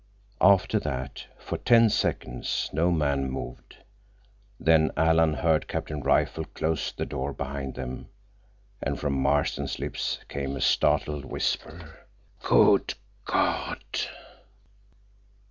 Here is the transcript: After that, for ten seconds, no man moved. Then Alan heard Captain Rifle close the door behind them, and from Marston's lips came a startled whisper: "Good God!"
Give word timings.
After 0.41 0.79
that, 0.79 1.27
for 1.37 1.59
ten 1.59 1.87
seconds, 1.91 2.71
no 2.73 2.89
man 2.89 3.29
moved. 3.29 3.77
Then 4.59 4.89
Alan 4.97 5.35
heard 5.35 5.67
Captain 5.67 6.01
Rifle 6.01 6.45
close 6.55 6.91
the 6.91 7.05
door 7.05 7.33
behind 7.33 7.75
them, 7.75 8.07
and 8.81 8.99
from 8.99 9.13
Marston's 9.13 9.77
lips 9.77 10.17
came 10.27 10.55
a 10.55 10.61
startled 10.61 11.23
whisper: 11.23 12.07
"Good 12.41 12.95
God!" 13.25 13.79